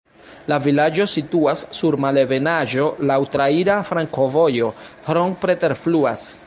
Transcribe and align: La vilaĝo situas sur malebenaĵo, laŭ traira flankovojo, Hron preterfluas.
La 0.51 0.57
vilaĝo 0.67 1.05
situas 1.11 1.61
sur 1.81 1.97
malebenaĵo, 2.05 2.89
laŭ 3.11 3.19
traira 3.37 3.77
flankovojo, 3.91 4.73
Hron 5.11 5.41
preterfluas. 5.45 6.31